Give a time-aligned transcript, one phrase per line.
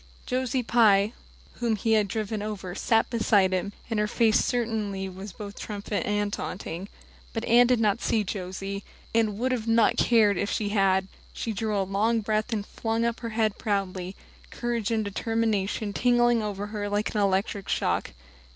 [0.25, 1.13] Josie Pye,
[1.59, 6.07] whom he had driven over, sat beside him, and her face certainly was both triumphant
[6.07, 6.89] and taunting.
[7.33, 8.83] But Anne did not see Josie,
[9.13, 11.07] and would not have cared if she had.
[11.33, 14.15] She drew a long breath and flung her head up proudly,
[14.49, 18.09] courage and determination tingling over her like an electric shock.